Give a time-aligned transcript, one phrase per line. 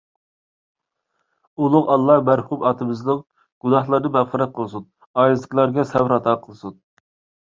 [1.65, 3.19] ئۇلۇغ ئاللاھ مەرھۇم ئاتىمىزنىڭ
[3.65, 4.87] گۇناھلىرىنى مەغپىرەت قىلسۇن.
[5.19, 6.75] ئائىلىسىدىكىلەرگە سەۋر ئاتا قىلسۇن.